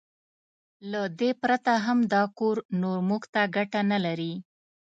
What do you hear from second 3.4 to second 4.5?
ګټه نه لري.